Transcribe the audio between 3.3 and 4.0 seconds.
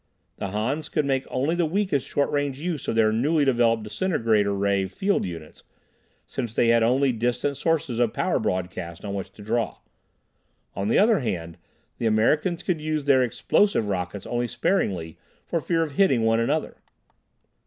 developed